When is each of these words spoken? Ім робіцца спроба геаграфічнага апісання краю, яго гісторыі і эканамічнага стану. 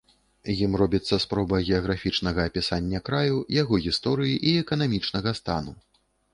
Ім 0.63 0.71
робіцца 0.81 1.19
спроба 1.25 1.59
геаграфічнага 1.67 2.47
апісання 2.51 3.03
краю, 3.11 3.37
яго 3.61 3.81
гісторыі 3.87 4.35
і 4.47 4.57
эканамічнага 4.65 5.39
стану. 5.45 5.81